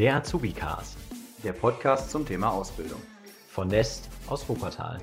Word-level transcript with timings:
Der 0.00 0.16
Azubi-Cast. 0.16 0.96
Der 1.44 1.52
Podcast 1.52 2.10
zum 2.10 2.24
Thema 2.24 2.50
Ausbildung. 2.50 3.02
Von 3.48 3.68
Nest 3.68 4.08
aus 4.28 4.48
Wuppertal. 4.48 4.98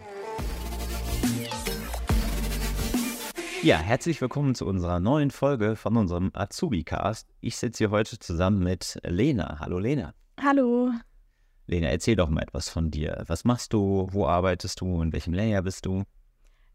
Ja, 3.62 3.78
herzlich 3.78 4.20
willkommen 4.22 4.56
zu 4.56 4.66
unserer 4.66 5.00
neuen 5.00 5.30
Folge 5.30 5.76
von 5.76 5.98
unserem 5.98 6.32
Azubi-Cast. 6.34 7.30
Ich 7.42 7.58
sitze 7.58 7.78
hier 7.84 7.92
heute 7.92 8.18
zusammen 8.18 8.64
mit 8.64 9.00
Lena. 9.04 9.60
Hallo 9.60 9.78
Lena. 9.78 10.16
Hallo. 10.42 10.90
Lena, 11.68 11.90
erzähl 11.90 12.16
doch 12.16 12.30
mal 12.30 12.42
etwas 12.42 12.68
von 12.68 12.90
dir. 12.90 13.24
Was 13.28 13.46
machst 13.46 13.74
du? 13.74 14.08
Wo 14.10 14.26
arbeitest 14.26 14.82
du? 14.82 15.04
In 15.04 15.14
welchem 15.14 15.36
Layer 15.36 15.62
bist 15.62 15.86
du? 15.86 16.06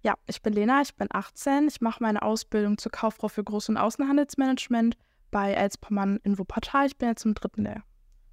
Ja, 0.04 0.14
ich 0.29 0.41
bin 0.43 0.52
Lena, 0.52 0.80
ich 0.80 0.95
bin 0.95 1.09
18. 1.11 1.66
Ich 1.66 1.80
mache 1.80 2.00
meine 2.00 2.23
Ausbildung 2.23 2.79
zur 2.79 2.93
Kauffrau 2.93 3.27
für 3.27 3.43
Groß- 3.43 3.70
und 3.70 3.79
Außenhandelsmanagement 3.79 4.96
bei 5.32 5.54
Elspermann 5.54 6.20
in 6.23 6.38
Wuppertal. 6.38 6.86
Ich 6.86 6.96
bin 6.96 7.09
jetzt 7.09 7.24
im 7.24 7.34
dritten 7.34 7.64
Lehr. 7.64 7.82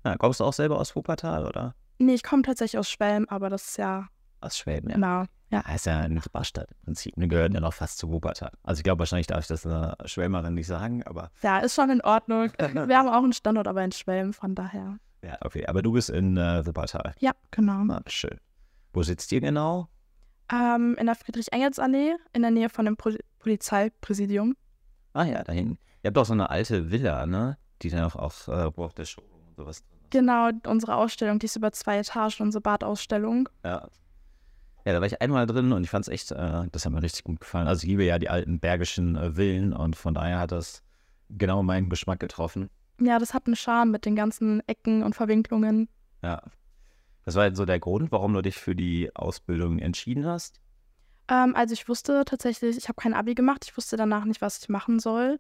Na, 0.04 0.16
kommst 0.18 0.40
du 0.40 0.44
auch 0.46 0.54
selber 0.54 0.78
aus 0.80 0.96
Wuppertal, 0.96 1.46
oder? 1.46 1.76
Nee, 1.98 2.14
ich 2.14 2.24
komme 2.24 2.42
tatsächlich 2.44 2.80
aus 2.80 2.90
Schwelm, 2.90 3.26
aber 3.30 3.50
das 3.50 3.70
ist 3.70 3.78
ja. 3.78 4.08
Aus 4.42 4.58
Schwäben, 4.58 4.90
ja. 4.90 4.96
Genau. 4.96 5.24
Ja, 5.52 5.62
ist 5.74 5.86
ja 5.88 6.00
eine 6.00 6.14
Nachbarstadt 6.16 6.70
im 6.72 6.78
Prinzip. 6.86 7.14
Wir 7.18 7.28
gehören 7.28 7.54
ja 7.54 7.60
noch 7.60 7.74
fast 7.74 7.98
zu 7.98 8.10
Wuppertal. 8.10 8.52
Also 8.64 8.80
ich 8.80 8.84
glaube, 8.84 9.00
wahrscheinlich 9.00 9.28
darf 9.28 9.42
ich 9.42 9.48
das 9.48 9.66
einer 9.66 9.98
Schwelmerin 10.06 10.54
nicht 10.54 10.68
sagen, 10.68 11.04
aber 11.04 11.32
Ja, 11.42 11.58
ist 11.60 11.74
schon 11.76 11.90
in 11.90 12.02
Ordnung. 12.02 12.52
Wir 12.60 12.98
haben 12.98 13.10
auch 13.10 13.24
einen 13.24 13.34
Standort, 13.34 13.68
aber 13.68 13.84
in 13.84 13.92
Schwelm, 13.92 14.32
von 14.32 14.54
daher. 14.56 14.98
ja, 15.24 15.38
okay. 15.42 15.66
Aber 15.66 15.82
du 15.82 15.92
bist 15.92 16.10
in 16.12 16.38
äh, 16.38 16.66
Wuppertal. 16.66 17.16
Ja, 17.20 17.32
genau. 17.52 17.84
Na, 17.84 18.02
schön. 18.08 18.40
Wo 18.94 19.02
sitzt 19.04 19.32
ihr 19.32 19.42
genau? 19.42 19.90
Ähm, 20.52 20.96
in 21.00 21.08
der 21.08 21.16
Friedrich-Engels-Allee, 21.16 22.16
in 22.34 22.42
der 22.44 22.52
Nähe 22.52 22.70
von 22.70 22.86
dem 22.86 22.96
Pol 22.96 23.18
Polizeipräsidium. 23.40 24.56
Ah 25.14 25.24
ja, 25.24 25.44
da 25.44 25.52
hinten. 25.54 25.78
Ihr 26.04 26.08
habt 26.10 26.18
doch 26.18 26.26
so 26.26 26.34
eine 26.34 26.50
alte 26.50 26.92
Villa, 26.92 27.26
ne? 27.26 27.58
Die 27.82 27.90
dann 27.90 28.04
auch 28.04 28.16
auf, 28.16 28.48
äh, 28.48 28.52
auch 28.52 28.94
der 28.94 29.06
und 29.06 29.29
sowas 29.60 29.84
drin 29.84 30.00
ist. 30.02 30.12
Genau, 30.12 30.50
unsere 30.68 30.96
Ausstellung, 30.96 31.40
die 31.40 31.46
ist 31.46 31.56
über 31.56 31.72
zwei 31.72 32.00
Etagen, 32.00 32.44
unsere 32.44 32.62
Badausstellung. 32.62 33.50
Ja. 33.64 33.88
Ja, 34.86 34.94
da 34.94 35.02
war 35.02 35.08
ich 35.08 35.22
einmal 35.22 35.46
drin 35.46 35.74
und 35.74 35.84
ich 35.84 35.90
fand 35.90 36.08
es 36.08 36.12
echt, 36.12 36.32
äh, 36.32 36.64
das 36.72 36.86
hat 36.86 36.92
mir 36.92 37.04
richtig 37.04 37.26
gut 37.26 37.42
gefallen. 37.42 37.68
Also 37.68 37.84
ich 37.84 37.90
liebe 37.90 38.06
ja 38.06 38.18
die 38.18 38.30
alten 38.30 38.60
bergischen 38.60 39.16
äh, 39.16 39.34
Villen 39.34 39.74
und 39.74 39.96
von 39.96 40.14
daher 40.14 40.40
hat 40.40 40.52
das 40.52 40.82
genau 41.30 41.62
meinen 41.64 41.90
Geschmack 41.90 42.20
getroffen. 42.20 42.70
Ja, 43.00 43.20
das 43.20 43.34
hat 43.34 43.46
einen 43.46 43.56
Charme 43.56 43.92
mit 43.92 44.06
den 44.06 44.16
ganzen 44.16 44.62
Ecken 44.68 45.04
und 45.04 45.16
Verwinklungen. 45.16 45.90
Ja. 46.24 46.42
Das 47.26 47.36
war 47.36 47.46
jetzt 47.46 47.58
so 47.58 47.66
der 47.66 47.80
Grund, 47.80 48.12
warum 48.12 48.34
du 48.34 48.42
dich 48.42 48.58
für 48.58 48.76
die 48.76 49.16
Ausbildung 49.16 49.80
entschieden 49.80 50.26
hast. 50.26 50.60
Ähm, 51.28 51.56
also 51.56 51.74
ich 51.74 51.88
wusste 51.88 52.24
tatsächlich, 52.26 52.78
ich 52.78 52.88
habe 52.88 53.00
kein 53.00 53.14
Abi 53.14 53.36
gemacht, 53.36 53.66
ich 53.66 53.78
wusste 53.78 53.98
danach 53.98 54.26
nicht, 54.26 54.42
was 54.42 54.60
ich 54.62 54.70
machen 54.70 55.00
soll. 55.00 55.40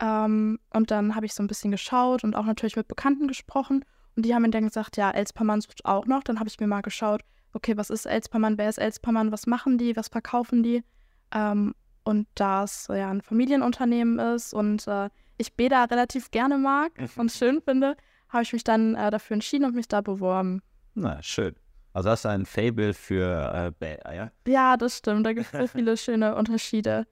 Ähm, 0.00 0.58
und 0.72 0.90
dann 0.90 1.14
habe 1.14 1.26
ich 1.26 1.34
so 1.34 1.42
ein 1.42 1.46
bisschen 1.46 1.70
geschaut 1.70 2.24
und 2.24 2.34
auch 2.34 2.44
natürlich 2.44 2.76
mit 2.76 2.88
Bekannten 2.88 3.28
gesprochen. 3.28 3.84
Und 4.14 4.24
die 4.24 4.34
haben 4.34 4.42
mir 4.42 4.50
dann 4.50 4.64
gesagt, 4.64 4.96
ja, 4.96 5.10
Elspermann 5.10 5.60
sucht 5.60 5.84
auch 5.84 6.06
noch. 6.06 6.22
Dann 6.22 6.38
habe 6.38 6.48
ich 6.48 6.58
mir 6.60 6.66
mal 6.66 6.82
geschaut, 6.82 7.22
okay, 7.52 7.76
was 7.76 7.90
ist 7.90 8.06
Elspermann, 8.06 8.58
wer 8.58 8.68
ist 8.68 8.78
Elspermann, 8.78 9.32
was 9.32 9.46
machen 9.46 9.78
die, 9.78 9.96
was 9.96 10.08
verkaufen 10.08 10.62
die? 10.62 10.84
Ähm, 11.32 11.74
und 12.04 12.28
da 12.34 12.64
es 12.64 12.86
ja 12.88 13.10
ein 13.10 13.20
Familienunternehmen 13.20 14.18
ist 14.18 14.54
und 14.54 14.86
äh, 14.86 15.10
ich 15.38 15.54
Beda 15.54 15.84
relativ 15.84 16.30
gerne 16.30 16.56
mag 16.56 16.92
und 17.16 17.32
schön 17.32 17.60
finde, 17.60 17.96
habe 18.28 18.42
ich 18.42 18.52
mich 18.52 18.64
dann 18.64 18.94
äh, 18.94 19.10
dafür 19.10 19.34
entschieden 19.34 19.64
und 19.64 19.74
mich 19.74 19.88
da 19.88 20.00
beworben. 20.00 20.62
Na, 20.94 21.20
schön. 21.22 21.56
Also 21.92 22.10
hast 22.10 22.24
du 22.24 22.28
ein 22.28 22.46
Fable 22.46 22.94
für 22.94 23.52
äh, 23.54 23.72
Bäder, 23.78 24.14
ja? 24.14 24.30
Ja, 24.46 24.76
das 24.76 24.98
stimmt. 24.98 25.26
Da 25.26 25.32
gibt 25.32 25.52
es 25.52 25.58
so 25.58 25.66
viele 25.78 25.96
schöne 25.96 26.36
Unterschiede. 26.36 27.06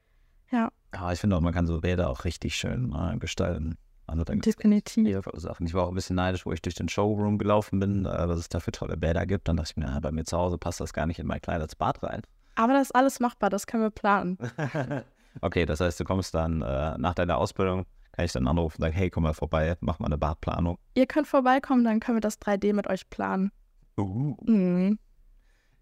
Ja, 0.51 0.71
Ja, 0.95 1.13
ich 1.13 1.21
finde 1.21 1.37
auch, 1.37 1.41
man 1.41 1.53
kann 1.53 1.67
so 1.67 1.81
Bäder 1.81 2.09
auch 2.09 2.25
richtig 2.25 2.57
schön 2.57 2.95
äh, 2.95 3.19
gestalten. 3.19 3.77
Also 4.07 4.23
dann 4.23 4.41
definitiv. 4.41 5.25
Sachen. 5.35 5.67
Ich 5.67 5.75
war 5.75 5.85
auch 5.85 5.89
ein 5.89 5.95
bisschen 5.95 6.17
neidisch, 6.17 6.45
wo 6.45 6.53
ich 6.53 6.61
durch 6.61 6.75
den 6.75 6.89
Showroom 6.89 7.39
gelaufen 7.39 7.81
bin, 7.81 8.05
äh, 8.05 8.29
was 8.29 8.39
es 8.39 8.49
da 8.49 8.61
für 8.61 8.73
tolle 8.73 8.97
Bäder 8.97 9.27
gibt. 9.27 9.49
Dann 9.49 9.57
dachte 9.57 9.73
ich 9.73 9.77
mir, 9.77 10.01
bei 10.01 10.13
mir 10.13 10.25
zu 10.25 10.37
Hause 10.37 10.59
passt 10.59 10.81
das 10.81 10.93
gar 10.93 11.07
nicht 11.07 11.19
in 11.19 11.27
mein 11.27 11.41
kleines 11.41 11.75
Bad 11.75 12.03
rein. 12.03 12.23
Aber 12.55 12.75
das 12.75 12.89
ist 12.89 12.95
alles 12.95 13.19
machbar, 13.19 13.51
das 13.51 13.67
können 13.67 13.83
wir 13.83 13.91
planen. 13.91 14.39
okay, 15.41 15.67
das 15.67 15.81
heißt, 15.81 15.99
du 15.99 16.05
kommst 16.05 16.35
dann 16.35 16.63
äh, 16.63 16.97
nach 16.99 17.15
deiner 17.15 17.39
Ausbildung, 17.39 17.87
kann 18.13 18.25
ich 18.27 18.33
dann 18.33 18.47
anrufen 18.47 18.77
und 18.77 18.83
sagen, 18.83 18.95
hey, 18.95 19.11
komm 19.11 19.25
mal 19.25 19.35
vorbei, 19.35 19.77
mach 19.81 19.99
mal 19.99 20.07
eine 20.07 20.19
Badplanung. 20.19 20.79
Ihr 20.95 21.07
könnt 21.07 21.27
vorbeikommen, 21.27 21.83
dann 21.85 21.99
können 21.99 22.19
wir 22.19 22.21
das 22.21 22.41
3D 22.41 22.73
mit 22.75 22.87
euch 22.87 23.09
planen. 23.11 23.51
Uh. 23.97 24.37
Mhm. 24.45 24.99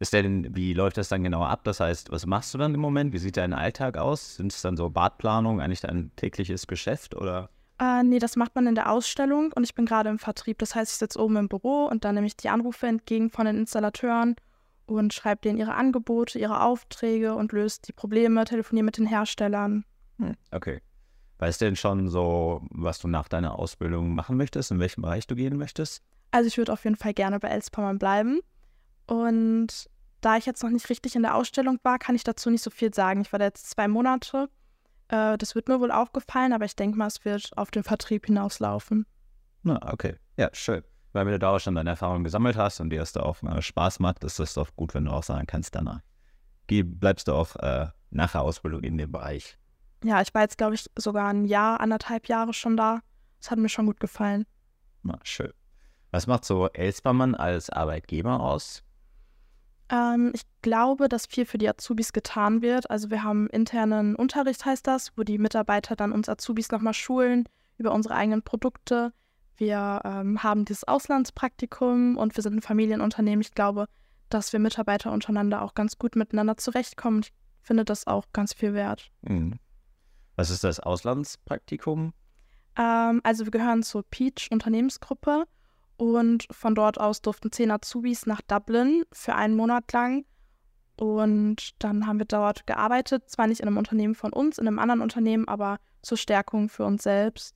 Ist 0.03 0.13
denn, 0.13 0.49
wie 0.51 0.73
läuft 0.73 0.97
das 0.97 1.11
dann 1.11 1.23
genau 1.23 1.45
ab? 1.45 1.63
Das 1.63 1.79
heißt, 1.79 2.11
was 2.11 2.27
machst 2.27 2.53
du 2.53 2.59
dann 2.59 2.75
im 2.75 2.81
Moment? 2.81 3.13
Wie 3.13 3.19
sieht 3.19 3.37
dein 3.37 3.53
Alltag 3.53 3.97
aus? 3.97 4.35
Sind 4.35 4.53
es 4.53 4.61
dann 4.61 4.77
so 4.77 4.91
Badplanungen, 4.91 5.61
eigentlich 5.61 5.83
dein 5.83 6.11
tägliches 6.17 6.67
Geschäft 6.67 7.15
oder? 7.15 7.51
Äh, 7.79 8.03
nee, 8.03 8.19
das 8.19 8.35
macht 8.35 8.53
man 8.57 8.67
in 8.67 8.75
der 8.75 8.91
Ausstellung 8.91 9.53
und 9.53 9.63
ich 9.63 9.77
bin 9.77 9.87
gerade 9.87 10.11
im 10.11 10.19
Vertrieb. 10.19 10.59
Das 10.59 10.75
heißt, 10.75 10.91
ich 10.91 10.99
sitze 10.99 11.21
oben 11.21 11.37
im 11.37 11.49
Büro 11.49 11.85
und 11.85 12.05
dann 12.05 12.17
nehme 12.17 12.27
ich 12.27 12.37
die 12.37 12.49
Anrufe 12.49 12.89
entgegen 12.89 13.31
von 13.31 13.47
den 13.47 13.57
Installateuren 13.57 14.35
und 14.87 15.15
schreibe 15.15 15.43
denen 15.43 15.61
ihre 15.61 15.75
Angebote, 15.75 16.37
ihre 16.37 16.65
Aufträge 16.65 17.37
und 17.37 17.53
löse 17.53 17.83
die 17.87 17.93
Probleme, 17.93 18.45
telefoniere 18.45 18.87
mit 18.87 18.99
den 18.99 19.07
Herstellern. 19.07 19.85
Hm, 20.19 20.35
okay. 20.51 20.81
Weißt 21.39 21.61
du 21.61 21.67
denn 21.67 21.77
schon 21.77 22.09
so, 22.09 22.61
was 22.71 22.99
du 22.99 23.07
nach 23.07 23.29
deiner 23.29 23.57
Ausbildung 23.57 24.17
machen 24.17 24.37
möchtest, 24.37 24.73
in 24.73 24.81
welchem 24.81 25.03
Bereich 25.03 25.29
du 25.29 25.37
gehen 25.37 25.57
möchtest? 25.57 26.03
Also 26.33 26.49
ich 26.49 26.59
würde 26.59 26.73
auf 26.73 26.83
jeden 26.83 26.97
Fall 26.97 27.15
gerne 27.15 27.39
bei 27.39 27.51
Elspermann 27.51 28.01
bleiben. 28.01 28.41
Und 29.13 29.91
da 30.23 30.39
ich 30.39 30.47
jetzt 30.47 30.63
noch 30.63 30.71
nicht 30.71 30.89
richtig 30.89 31.17
in 31.17 31.23
der 31.23 31.35
Ausstellung 31.35 31.79
war, 31.83 31.99
kann 31.99 32.15
ich 32.15 32.25
dazu 32.25 32.49
nicht 32.49 32.63
so 32.63 32.71
viel 32.71 32.95
sagen. 32.95 33.21
Ich 33.21 33.33
war 33.33 33.39
da 33.39 33.45
jetzt 33.45 33.69
zwei 33.69 33.87
Monate. 33.87 34.49
Äh, 35.09 35.37
das 35.37 35.55
wird 35.55 35.69
mir 35.69 35.81
wohl 35.81 35.91
aufgefallen, 35.91 36.55
aber 36.55 36.65
ich 36.65 36.77
denke 36.77 36.97
mal, 36.97 37.09
es 37.09 37.23
wird 37.27 37.51
auf 37.59 37.71
den 37.71 37.83
Vertrieb 37.83 38.25
hinauslaufen. 38.25 39.05
Na, 39.65 39.79
okay. 39.93 40.17
Ja, 40.39 40.49
schön. 40.55 40.83
Weil 41.13 41.27
wenn 41.27 41.33
du 41.33 41.39
da 41.39 41.51
auch 41.51 41.59
schon 41.59 41.75
deine 41.75 41.91
Erfahrungen 41.91 42.25
gesammelt 42.25 42.57
hast 42.57 42.81
und 42.81 42.89
dir 42.89 43.01
das 43.01 43.13
da 43.13 43.21
auch 43.21 43.43
äh, 43.43 43.61
Spaß 43.61 44.01
macht, 44.01 44.25
ist 44.25 44.39
das 44.39 44.55
doch 44.55 44.75
gut, 44.77 44.95
wenn 44.95 45.05
du 45.05 45.11
auch 45.11 45.25
sagen 45.25 45.47
kannst, 45.47 45.75
danach 45.75 46.01
bleibst 46.67 47.29
du 47.29 47.35
auch 47.35 47.55
äh, 47.57 47.89
nach 48.09 48.33
der 48.33 48.41
Ausbildung 48.41 48.83
in 48.83 48.97
dem 48.97 49.13
Bereich. 49.13 49.59
Ja, 50.03 50.23
ich 50.23 50.33
war 50.33 50.41
jetzt, 50.41 50.57
glaube 50.57 50.75
ich, 50.75 50.89
sogar 50.97 51.29
ein 51.29 51.45
Jahr, 51.45 51.81
anderthalb 51.81 52.29
Jahre 52.29 52.55
schon 52.55 52.79
da. 52.79 53.01
Das 53.41 53.51
hat 53.51 53.59
mir 53.59 53.69
schon 53.69 53.85
gut 53.85 54.01
gefallen. 54.01 54.47
Na, 55.03 55.19
schön. 55.23 55.53
Was 56.13 56.27
macht 56.27 56.47
so 56.47 56.69
Elspermann 56.71 57.35
als 57.35 57.69
Arbeitgeber 57.69 58.41
aus? 58.41 58.83
Ähm, 59.93 60.33
ich 60.35 60.43
glaube, 60.63 61.09
dass 61.09 61.27
viel 61.27 61.45
für 61.45 61.59
die 61.59 61.69
Azubis 61.69 62.13
getan 62.13 62.63
wird. 62.63 62.91
Also 62.91 63.11
wir 63.11 63.23
haben 63.23 63.49
internen 63.49 64.17
Unterricht, 64.17 64.65
heißt 64.65 64.87
das, 64.87 65.13
wo 65.17 65.23
die 65.23 65.39
Mitarbeiter 65.39 65.95
dann 65.95 66.13
uns 66.13 66.29
Azubis 66.29 66.71
nochmal 66.71 66.95
schulen 66.95 67.45
über 67.77 67.93
unsere 67.93 68.15
eigenen 68.15 68.43
Produkte. 68.43 69.13
Wir 69.57 70.01
ähm, 70.05 70.43
haben 70.43 70.65
dieses 70.65 70.85
Auslandspraktikum 70.85 72.17
und 72.17 72.37
wir 72.37 72.43
sind 72.43 72.57
ein 72.57 72.63
Familienunternehmen. 72.63 73.43
Ich 73.43 73.53
glaube, 73.53 73.87
dass 74.31 74.53
wir 74.53 74.61
Mitarbeiter 74.61 75.13
untereinander 75.13 75.61
auch 75.63 75.75
ganz 75.75 75.99
gut 75.99 76.17
miteinander 76.17 76.57
zurechtkommen. 76.57 77.21
Ich 77.21 77.33
finde 77.61 77.85
das 77.85 78.07
auch 78.07 78.25
ganz 78.33 78.55
viel 78.55 78.73
wert. 78.73 79.11
Hm. 79.27 79.59
Was 80.37 80.49
ist 80.49 80.65
das 80.65 80.81
Auslandspraktikum? 80.81 82.15
Ähm, 82.79 83.21
also 83.23 83.45
wir 83.45 83.51
gehören 83.51 83.83
zur 83.83 84.05
Peach 84.05 84.49
Unternehmensgruppe 84.51 85.45
und 86.03 86.49
von 86.51 86.75
dort 86.75 86.99
aus 86.99 87.23
durften 87.23 87.53
zehn 87.53 87.71
Azubis 87.71 88.27
nach 88.27 88.41
Dublin 88.43 89.05
für 89.13 89.37
einen 89.37 89.55
Monat 89.55 89.93
lang. 89.93 90.25
Und 90.97 91.71
dann 91.79 92.09
haben 92.09 92.19
wir 92.19 92.27
dort 92.27 92.67
gearbeitet, 92.67 93.31
zwar 93.31 93.47
nicht 93.47 93.61
in 93.61 93.69
einem 93.69 93.77
Unternehmen 93.77 94.17
von 94.17 94.33
uns, 94.33 94.59
in 94.59 94.67
einem 94.67 94.81
anderen 94.81 95.01
Unternehmen, 95.01 95.47
aber 95.47 95.79
zur 96.03 96.19
Stärkung 96.19 96.69
für 96.69 96.85
uns 96.85 97.05
selbst. 97.05 97.55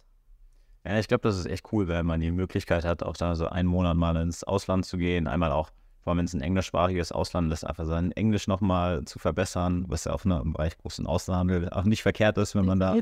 Ja, 0.86 0.96
ich 1.00 1.08
glaube, 1.08 1.22
das 1.22 1.36
ist 1.36 1.46
echt 1.46 1.72
cool, 1.72 1.88
wenn 1.88 2.06
man 2.06 2.20
die 2.20 2.30
Möglichkeit 2.30 2.84
hat, 2.84 3.02
auch 3.02 3.16
da 3.16 3.34
so 3.34 3.48
einen 3.48 3.68
Monat 3.68 3.96
mal 3.96 4.14
ins 4.14 4.44
Ausland 4.44 4.86
zu 4.86 4.96
gehen. 4.96 5.26
Einmal 5.26 5.50
auch, 5.50 5.70
vor 6.02 6.12
allem 6.12 6.18
wenn 6.18 6.26
es 6.26 6.34
ein 6.34 6.40
englischsprachiges 6.40 7.10
Ausland 7.10 7.52
ist, 7.52 7.64
einfach 7.64 7.86
sein 7.86 8.12
Englisch 8.12 8.46
nochmal 8.46 9.04
zu 9.06 9.18
verbessern, 9.18 9.86
was 9.88 10.04
ja 10.04 10.12
auf 10.12 10.24
ne, 10.24 10.40
im 10.40 10.52
Bereich 10.52 10.78
großen 10.78 11.04
Außenhandel 11.04 11.70
auch 11.70 11.82
nicht 11.82 12.02
verkehrt 12.02 12.38
ist, 12.38 12.54
wenn 12.54 12.64
man 12.64 12.78
da 12.78 12.94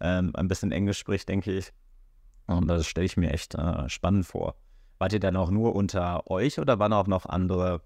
ähm, 0.00 0.30
ein 0.34 0.48
bisschen 0.48 0.72
Englisch 0.72 0.98
spricht, 0.98 1.28
denke 1.28 1.52
ich. 1.52 1.70
Und 2.46 2.66
das 2.66 2.86
stelle 2.86 3.04
ich 3.04 3.18
mir 3.18 3.30
echt 3.30 3.54
äh, 3.54 3.88
spannend 3.88 4.24
vor. 4.26 4.56
Wart 5.00 5.14
ihr 5.14 5.20
dann 5.20 5.34
auch 5.36 5.50
nur 5.50 5.74
unter 5.74 6.30
euch 6.30 6.58
oder 6.58 6.78
waren 6.78 6.92
auch 6.92 7.06
noch 7.06 7.24
andere 7.24 7.80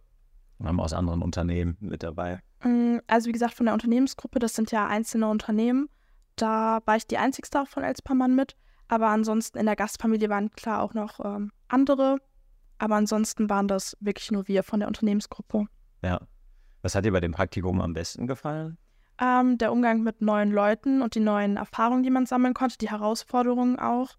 ähm, 0.60 0.80
aus 0.80 0.92
anderen 0.92 1.22
Unternehmen 1.22 1.76
mit 1.78 2.02
dabei? 2.02 2.40
Mm, 2.64 2.98
Also 3.06 3.28
wie 3.28 3.32
gesagt, 3.32 3.54
von 3.54 3.66
der 3.66 3.72
Unternehmensgruppe, 3.72 4.40
das 4.40 4.54
sind 4.54 4.72
ja 4.72 4.88
einzelne 4.88 5.28
Unternehmen. 5.28 5.88
Da 6.34 6.80
war 6.84 6.96
ich 6.96 7.06
die 7.06 7.16
einzigste 7.16 7.60
auch 7.60 7.68
von 7.68 7.84
Elspermann 7.84 8.34
mit. 8.34 8.56
Aber 8.88 9.06
ansonsten 9.08 9.58
in 9.58 9.66
der 9.66 9.76
Gastfamilie 9.76 10.28
waren 10.28 10.50
klar 10.50 10.82
auch 10.82 10.92
noch 10.92 11.20
ähm, 11.24 11.52
andere. 11.68 12.18
Aber 12.78 12.96
ansonsten 12.96 13.48
waren 13.48 13.68
das 13.68 13.96
wirklich 14.00 14.32
nur 14.32 14.48
wir 14.48 14.64
von 14.64 14.80
der 14.80 14.88
Unternehmensgruppe. 14.88 15.66
Ja. 16.02 16.20
Was 16.82 16.96
hat 16.96 17.04
dir 17.04 17.12
bei 17.12 17.20
dem 17.20 17.32
Praktikum 17.32 17.80
am 17.80 17.94
besten 17.94 18.26
gefallen? 18.26 18.76
Ähm, 19.20 19.56
der 19.58 19.70
Umgang 19.70 20.02
mit 20.02 20.20
neuen 20.20 20.50
Leuten 20.50 21.00
und 21.00 21.14
die 21.14 21.20
neuen 21.20 21.58
Erfahrungen, 21.58 22.02
die 22.02 22.10
man 22.10 22.26
sammeln 22.26 22.54
konnte, 22.54 22.76
die 22.76 22.90
Herausforderungen 22.90 23.78
auch. 23.78 24.16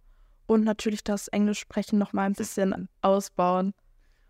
Und 0.47 0.63
natürlich 0.63 1.03
das 1.03 1.27
Englisch 1.29 1.59
sprechen 1.59 1.97
noch 1.99 2.13
mal 2.13 2.23
ein 2.23 2.33
bisschen 2.33 2.87
ausbauen. 3.01 3.73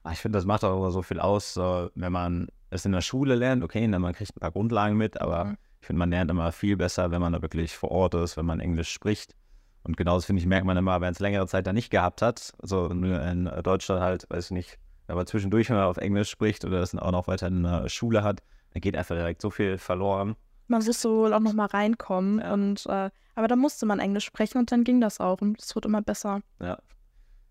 Ah, 0.04 0.12
Ich 0.12 0.20
finde, 0.20 0.38
das 0.38 0.46
macht 0.46 0.64
auch 0.64 0.78
immer 0.78 0.92
so 0.92 1.02
viel 1.02 1.20
aus, 1.20 1.54
so, 1.54 1.90
wenn 1.96 2.12
man 2.12 2.48
es 2.70 2.86
in 2.86 2.92
der 2.92 3.02
Schule 3.02 3.36
lernt. 3.36 3.64
Okay, 3.64 3.88
dann 3.90 4.02
man 4.02 4.14
kriegt 4.14 4.36
ein 4.36 4.40
paar 4.40 4.52
Grundlagen 4.52 4.96
mit, 4.98 5.20
aber 5.20 5.46
Mhm. 5.46 5.58
ich 5.82 5.88
finde, 5.88 6.00
man 6.00 6.10
lernt 6.10 6.32
immer 6.32 6.52
viel 6.52 6.78
besser, 6.78 7.12
wenn 7.12 7.22
man 7.22 7.34
da 7.34 7.42
wirklich 7.42 7.76
vor 7.76 7.92
Ort 7.92 8.14
ist, 8.16 8.38
wenn 8.38 8.46
man 8.46 8.60
Englisch 8.60 8.90
spricht. 8.92 9.36
Und 9.84 9.98
genauso 9.98 10.26
finde 10.26 10.40
ich, 10.42 10.48
merkt 10.48 10.66
man 10.66 10.78
immer, 10.78 11.00
wenn 11.02 11.12
es 11.12 11.20
längere 11.20 11.48
Zeit 11.48 11.68
da 11.68 11.74
nicht 11.74 11.92
gehabt 11.92 12.22
hat, 12.22 12.54
also 12.60 12.88
nur 12.90 13.22
in 13.22 13.46
Deutschland 13.64 14.02
halt, 14.02 14.26
weiß 14.30 14.46
ich 14.46 14.52
nicht, 14.52 14.80
wenn 15.08 15.16
man 15.16 15.28
zwischendurch 15.28 15.70
mal 15.70 15.84
auf 15.86 15.98
Englisch 15.98 16.30
spricht 16.30 16.66
oder 16.66 16.80
das 16.80 16.96
auch 16.96 17.12
noch 17.12 17.28
weiter 17.28 17.48
in 17.48 17.62
der 17.64 17.88
Schule 17.90 18.24
hat, 18.24 18.42
dann 18.74 18.82
geht 18.82 18.96
einfach 18.98 19.16
direkt 19.16 19.42
so 19.42 19.52
viel 19.52 19.78
verloren. 19.78 20.36
Man 20.68 20.84
musste 20.84 21.10
wohl 21.10 21.34
auch 21.34 21.40
nochmal 21.40 21.68
reinkommen. 21.68 22.40
Ja. 22.40 22.54
Und, 22.54 22.86
äh, 22.88 23.10
aber 23.36 23.48
da 23.48 23.56
musste 23.56 23.86
man 23.86 24.00
Englisch 24.00 24.26
sprechen 24.26 24.58
und 24.58 24.72
dann 24.72 24.84
ging 24.84 25.02
das 25.02 25.20
auch. 25.20 25.42
Und 25.42 25.62
es 25.62 25.76
wird 25.76 25.86
immer 25.86 26.02
besser. 26.02 26.42
Ja. 26.60 26.78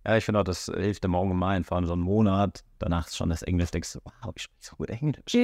Ja, 0.07 0.19
ich 0.19 0.25
finde 0.25 0.41
auch, 0.41 0.45
das 0.45 0.67
hilft 0.67 1.05
im 1.07 1.15
Allgemeinen, 1.15 1.65
vor 1.65 1.77
allem 1.77 1.87
so 1.87 1.95
einen 1.95 2.03
Monat. 2.03 2.63
Danach 2.79 3.07
ist 3.07 3.17
schon 3.17 3.31
das 3.31 3.43
Englisch, 3.43 3.71
denkst 3.71 3.95
du, 3.95 4.01
wow, 4.05 4.33
ich 4.35 4.43
spreche 4.43 4.61
so 4.61 4.77
gut 4.77 4.91
Englisch. 4.91 5.35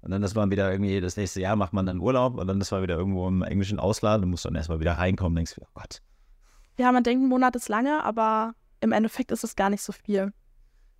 Und 0.00 0.12
dann 0.12 0.22
ist 0.22 0.34
man 0.34 0.50
wieder 0.50 0.70
irgendwie, 0.70 1.00
das 1.00 1.16
nächste 1.16 1.40
Jahr 1.40 1.56
macht 1.56 1.74
man 1.74 1.84
dann 1.84 2.00
Urlaub 2.00 2.38
und 2.38 2.46
dann 2.46 2.60
ist 2.60 2.70
man 2.70 2.82
wieder 2.82 2.96
irgendwo 2.96 3.28
im 3.28 3.42
englischen 3.42 3.78
Ausland 3.78 4.24
und 4.24 4.30
muss 4.30 4.42
dann 4.42 4.54
erstmal 4.54 4.80
wieder 4.80 4.92
reinkommen, 4.92 5.36
denkst 5.36 5.56
du, 5.56 5.62
oh 5.62 5.68
Gott. 5.74 6.00
Ja, 6.78 6.90
man 6.92 7.02
denkt, 7.02 7.22
ein 7.22 7.28
Monat 7.28 7.54
ist 7.56 7.68
lange, 7.68 8.02
aber 8.04 8.54
im 8.80 8.92
Endeffekt 8.92 9.32
ist 9.32 9.44
es 9.44 9.56
gar 9.56 9.68
nicht 9.68 9.82
so 9.82 9.92
viel. 9.92 10.32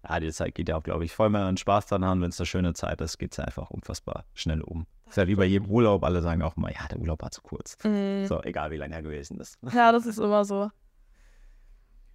Ja, 0.06 0.20
die 0.20 0.30
Zeit 0.32 0.54
geht 0.54 0.68
ja 0.68 0.76
auch, 0.76 0.82
glaube 0.82 1.04
ich, 1.04 1.12
voll 1.12 1.28
mehr 1.30 1.42
an 1.42 1.56
Spaß 1.56 1.86
dran 1.86 2.04
haben, 2.04 2.22
wenn 2.22 2.30
es 2.30 2.38
eine 2.38 2.46
schöne 2.46 2.72
Zeit 2.72 3.00
ist, 3.00 3.18
geht 3.18 3.32
es 3.32 3.38
ja 3.38 3.44
einfach 3.44 3.70
unfassbar 3.70 4.24
schnell 4.34 4.60
um. 4.60 4.86
ist 5.08 5.16
ja 5.16 5.26
wie 5.26 5.34
bei 5.34 5.44
jedem 5.44 5.68
Urlaub, 5.68 6.04
alle 6.04 6.22
sagen 6.22 6.42
auch 6.42 6.56
immer, 6.56 6.72
ja, 6.72 6.86
der 6.88 6.98
Urlaub 6.98 7.22
war 7.22 7.30
zu 7.30 7.42
kurz. 7.42 7.76
Mhm. 7.84 8.26
So, 8.26 8.42
egal 8.42 8.70
wie 8.70 8.76
lange 8.76 8.94
er 8.94 9.02
gewesen 9.02 9.40
ist. 9.40 9.58
Ja, 9.74 9.92
das 9.92 10.06
ist 10.06 10.18
immer 10.18 10.44
so. 10.44 10.70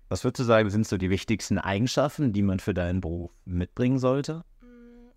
Was 0.09 0.23
würdest 0.23 0.41
du 0.41 0.43
sagen, 0.43 0.69
sind 0.69 0.87
so 0.87 0.97
die 0.97 1.09
wichtigsten 1.09 1.57
Eigenschaften, 1.57 2.33
die 2.33 2.43
man 2.43 2.59
für 2.59 2.73
deinen 2.73 3.01
Beruf 3.01 3.31
mitbringen 3.45 3.99
sollte? 3.99 4.43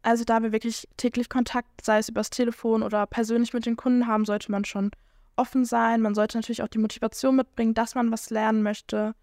Also 0.02 0.24
da 0.24 0.40
wir 0.42 0.52
wirklich 0.52 0.88
täglich 0.96 1.28
Kontakt, 1.28 1.84
sei 1.84 1.98
es 1.98 2.08
übers 2.08 2.30
Telefon 2.30 2.82
oder 2.82 3.06
persönlich 3.06 3.52
mit 3.52 3.66
den 3.66 3.76
Kunden 3.76 4.06
haben, 4.06 4.24
sollte 4.24 4.50
man 4.50 4.64
schon 4.64 4.92
offen 5.36 5.64
sein. 5.64 6.00
Man 6.00 6.14
sollte 6.14 6.38
natürlich 6.38 6.62
auch 6.62 6.68
die 6.68 6.78
Motivation 6.78 7.36
mitbringen, 7.36 7.74
dass 7.74 7.94
man 7.94 8.10
was 8.10 8.30
lernen 8.30 8.62
möchte. 8.62 9.14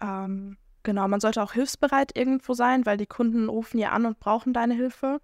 Ähm, 0.00 0.56
genau, 0.84 1.08
man 1.08 1.20
sollte 1.20 1.42
auch 1.42 1.52
hilfsbereit 1.52 2.16
irgendwo 2.16 2.54
sein, 2.54 2.86
weil 2.86 2.96
die 2.96 3.06
Kunden 3.06 3.48
rufen 3.48 3.78
ja 3.78 3.90
an 3.90 4.06
und 4.06 4.20
brauchen 4.20 4.52
deine 4.52 4.74
Hilfe. 4.74 5.20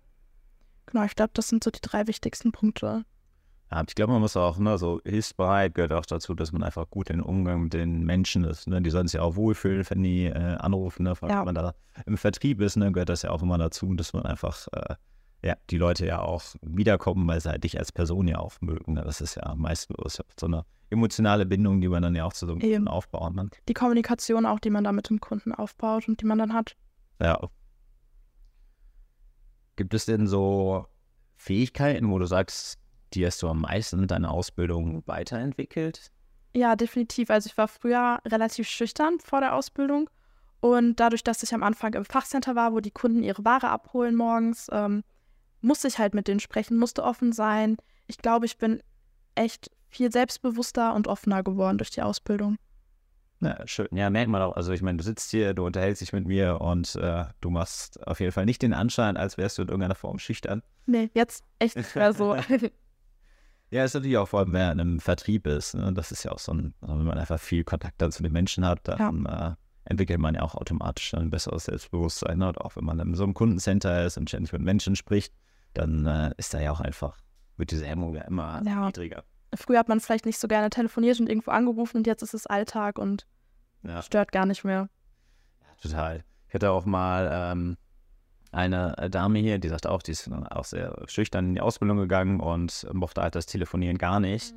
Genau, 0.86 1.04
ich 1.04 1.14
glaube, 1.14 1.30
das 1.34 1.48
sind 1.48 1.62
so 1.62 1.70
die 1.70 1.80
drei 1.80 2.08
wichtigsten 2.08 2.50
Punkte. 2.50 3.04
Ja, 3.70 3.84
ich 3.86 3.94
glaube, 3.94 4.12
man 4.12 4.20
muss 4.20 4.36
auch, 4.36 4.58
ne, 4.58 4.76
so 4.78 5.00
hilfsbereit 5.04 5.74
gehört 5.74 5.92
auch 5.92 6.04
dazu, 6.04 6.34
dass 6.34 6.50
man 6.50 6.64
einfach 6.64 6.90
gut 6.90 7.08
in 7.08 7.20
Umgang 7.20 7.62
mit 7.62 7.72
den 7.72 8.04
Menschen 8.04 8.42
ist. 8.42 8.66
Ne? 8.66 8.82
Die 8.82 8.90
sollen 8.90 9.06
sich 9.06 9.18
ja 9.18 9.22
auch 9.22 9.36
wohlfühlen, 9.36 9.84
wenn 9.88 10.02
die 10.02 10.24
äh, 10.26 10.56
anrufen. 10.56 11.04
Ne? 11.04 11.14
Vor 11.14 11.28
allem, 11.28 11.36
Ja. 11.36 11.46
Wenn 11.46 11.54
man 11.54 11.54
da 11.54 11.74
im 12.04 12.16
Vertrieb 12.16 12.60
ist, 12.60 12.76
ne, 12.76 12.90
gehört 12.90 13.10
das 13.10 13.22
ja 13.22 13.30
auch 13.30 13.42
immer 13.42 13.58
dazu, 13.58 13.94
dass 13.94 14.12
man 14.12 14.24
einfach, 14.26 14.66
äh, 14.72 14.96
ja, 15.44 15.54
die 15.70 15.78
Leute 15.78 16.04
ja 16.04 16.20
auch 16.20 16.42
wiederkommen, 16.62 17.28
weil 17.28 17.40
sie 17.40 17.48
halt 17.48 17.62
dich 17.62 17.78
als 17.78 17.92
Person 17.92 18.26
ja 18.26 18.38
auch 18.38 18.54
mögen. 18.60 18.94
Ne? 18.94 19.02
Das 19.02 19.20
ist 19.20 19.36
ja 19.36 19.54
meistens 19.54 20.20
so 20.38 20.46
eine 20.46 20.64
emotionale 20.90 21.46
Bindung, 21.46 21.81
die 21.81 21.88
man 21.88 22.02
dann 22.02 22.14
ja 22.14 22.25
auch 22.25 22.32
zu 22.32 22.46
so 22.46 22.52
einem. 22.52 22.60
Kunden 22.60 22.88
aufbauen. 22.88 23.34
Ne? 23.34 23.50
Die 23.69 23.75
Kommunikation 23.75 24.46
auch, 24.46 24.60
die 24.60 24.70
man 24.70 24.84
da 24.84 24.92
mit 24.92 25.08
dem 25.08 25.20
Kunden 25.20 25.52
aufbaut 25.52 26.08
und 26.08 26.20
die 26.20 26.26
man 26.26 26.38
dann 26.38 26.52
hat. 26.52 26.76
Ja. 27.20 27.48
Gibt 29.76 29.94
es 29.94 30.06
denn 30.06 30.26
so 30.26 30.87
Fähigkeiten, 31.37 32.10
wo 32.10 32.19
du 32.19 32.26
sagst, 32.26 32.78
die 33.14 33.25
hast 33.25 33.42
du 33.42 33.48
am 33.48 33.62
meisten 33.62 34.00
in 34.00 34.08
deiner 34.08 34.31
Ausbildung 34.31 35.02
weiterentwickelt? 35.06 36.10
Ja, 36.54 36.76
definitiv. 36.76 37.31
Also 37.31 37.48
ich 37.48 37.56
war 37.56 37.69
früher 37.69 38.20
relativ 38.26 38.69
schüchtern 38.69 39.19
vor 39.20 39.40
der 39.40 39.54
Ausbildung 39.54 40.10
und 40.60 41.00
dadurch, 41.00 41.25
dass 41.25 41.42
ich 41.42 41.54
am 41.54 41.62
Anfang 41.62 41.94
im 41.94 42.04
Fachcenter 42.04 42.54
war, 42.54 42.72
wo 42.72 42.81
die 42.81 42.90
Kunden 42.90 43.22
ihre 43.22 43.44
Ware 43.44 43.69
abholen 43.69 44.14
morgens, 44.14 44.69
ähm, 44.70 45.02
musste 45.62 45.88
ich 45.88 45.98
halt 45.98 46.14
mit 46.14 46.28
denen 46.28 46.40
sprechen, 46.40 46.76
musste 46.76 47.02
offen 47.02 47.32
sein. 47.32 47.76
Ich 48.06 48.19
glaube, 48.19 48.46
ich 48.46 48.58
bin 48.58 48.82
echt 49.34 49.70
viel 49.90 50.10
selbstbewusster 50.12 50.94
und 50.94 51.06
offener 51.08 51.42
geworden 51.42 51.78
durch 51.78 51.90
die 51.90 52.02
Ausbildung. 52.02 52.56
Ja, 53.42 53.66
schön. 53.66 53.88
Ja, 53.92 54.10
merkt 54.10 54.31
man 54.31 54.42
auch. 54.42 54.54
Also 54.54 54.72
ich 54.72 54.82
meine, 54.82 54.98
du 54.98 55.04
sitzt 55.04 55.31
hier, 55.31 55.54
du 55.54 55.64
unterhältst 55.64 56.02
dich 56.02 56.12
mit 56.12 56.26
mir 56.26 56.60
und 56.60 56.94
äh, 56.96 57.25
du 57.40 57.48
machst 57.50 58.06
auf 58.06 58.20
jeden 58.20 58.32
Fall 58.32 58.44
nicht 58.44 58.60
den 58.60 58.75
Anschein, 58.75 59.16
als 59.16 59.38
wärst 59.38 59.56
du 59.58 59.62
in 59.62 59.69
irgendeiner 59.69 59.94
Form 59.94 60.19
schüchtern. 60.19 60.62
Nee, 60.87 61.10
jetzt 61.14 61.44
echt 61.58 61.76
nicht 61.76 61.94
mehr 61.94 62.12
so. 62.12 62.37
Ja, 63.72 63.84
ist 63.84 63.94
natürlich 63.94 64.19
auch 64.19 64.26
vor 64.26 64.40
allem, 64.40 64.52
wer 64.52 64.72
in 64.72 64.81
einem 64.81 64.98
Vertrieb 64.98 65.46
ist. 65.46 65.75
Ne? 65.76 65.92
Das 65.92 66.10
ist 66.10 66.25
ja 66.25 66.32
auch 66.32 66.40
so 66.40 66.52
ein, 66.52 66.75
also 66.81 66.98
wenn 66.98 67.06
man 67.06 67.19
einfach 67.19 67.38
viel 67.38 67.62
Kontakt 67.62 68.02
dann 68.02 68.10
zu 68.10 68.20
den 68.25 68.32
Menschen 68.32 68.66
hat, 68.66 68.88
dann 68.88 69.26
äh, 69.26 69.54
entwickelt 69.84 70.19
man 70.19 70.34
ja 70.34 70.42
auch 70.42 70.56
automatisch 70.56 71.14
ein 71.14 71.31
besseres 71.31 71.66
Selbstbewusstsein. 71.66 72.38
Ne? 72.38 72.48
Und 72.48 72.60
auch 72.60 72.75
wenn 72.75 72.84
man 72.84 72.98
in 72.98 73.14
so 73.14 73.22
einem 73.22 73.32
Kundencenter 73.32 74.04
ist 74.04 74.19
und 74.19 74.28
ständig 74.28 74.52
mit 74.52 74.62
Menschen 74.62 74.96
spricht, 74.96 75.32
dann 75.75 76.04
äh, 76.04 76.32
ist 76.37 76.52
da 76.52 76.60
ja 76.60 76.72
auch 76.72 76.81
einfach, 76.81 77.20
wird 77.58 77.70
diese 77.70 77.87
Hemmung 77.87 78.16
ja 78.16 78.22
immer 78.22 78.60
Ja. 78.66 78.87
niedriger. 78.87 79.22
Früher 79.55 79.79
hat 79.79 79.88
man 79.88 80.00
vielleicht 80.00 80.26
nicht 80.26 80.38
so 80.38 80.49
gerne 80.49 80.70
telefoniert 80.70 81.20
und 81.20 81.29
irgendwo 81.29 81.50
angerufen 81.50 81.99
und 81.99 82.06
jetzt 82.06 82.23
ist 82.23 82.35
es 82.35 82.47
Alltag 82.47 82.99
und 82.99 83.26
Ja. 83.82 84.02
stört 84.02 84.32
gar 84.32 84.47
nicht 84.47 84.64
mehr. 84.64 84.88
Total. 85.82 86.25
Ich 86.49 86.55
hatte 86.55 86.70
auch 86.70 86.85
mal 86.85 87.31
ähm, 87.32 87.76
eine 88.52 88.94
Dame 89.11 89.38
hier, 89.38 89.58
die 89.58 89.69
sagt 89.69 89.87
auch, 89.87 90.02
die 90.02 90.12
ist 90.12 90.31
auch 90.50 90.64
sehr 90.64 91.02
schüchtern 91.06 91.49
in 91.49 91.55
die 91.55 91.61
Ausbildung 91.61 91.97
gegangen 91.99 92.41
und 92.41 92.87
mochte 92.93 93.23
halt 93.23 93.35
das 93.35 93.47
Telefonieren 93.47 93.99
gar 93.99 94.20
nicht. 94.20 94.55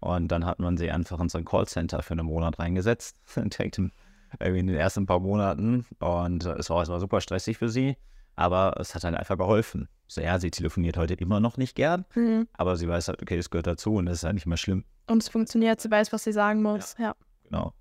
Und 0.00 0.28
dann 0.28 0.46
hat 0.46 0.58
man 0.60 0.76
sie 0.76 0.90
einfach 0.90 1.20
in 1.20 1.28
so 1.28 1.38
ein 1.38 1.44
Callcenter 1.44 2.02
für 2.02 2.12
einen 2.12 2.26
Monat 2.26 2.58
reingesetzt, 2.58 3.16
direkt 3.36 3.78
im, 3.78 3.92
irgendwie 4.38 4.60
in 4.60 4.66
den 4.66 4.76
ersten 4.76 5.06
paar 5.06 5.20
Monaten. 5.20 5.86
Und 5.98 6.44
es 6.46 6.70
war 6.70 6.78
erstmal 6.78 7.00
super 7.00 7.20
stressig 7.20 7.58
für 7.58 7.68
sie, 7.68 7.96
aber 8.36 8.74
es 8.80 8.94
hat 8.94 9.04
halt 9.04 9.14
einfach 9.16 9.36
geholfen. 9.36 9.88
So, 10.06 10.20
ja, 10.20 10.38
sie 10.40 10.50
telefoniert 10.50 10.96
heute 10.96 11.14
immer 11.14 11.38
noch 11.40 11.56
nicht 11.56 11.76
gern, 11.76 12.04
Mhm. 12.14 12.48
aber 12.54 12.76
sie 12.76 12.88
weiß 12.88 13.08
halt, 13.08 13.22
okay, 13.22 13.36
das 13.36 13.50
gehört 13.50 13.66
dazu 13.66 13.94
und 13.94 14.06
das 14.06 14.18
ist 14.18 14.24
halt 14.24 14.34
nicht 14.34 14.46
mehr 14.46 14.56
schlimm. 14.56 14.84
Und 15.06 15.22
es 15.22 15.28
funktioniert, 15.28 15.80
sie 15.80 15.90
weiß, 15.90 16.12
was 16.12 16.24
sie 16.24 16.32
sagen 16.32 16.62
muss. 16.62 16.96
Ja. 16.98 17.14
Genau. 17.44 17.72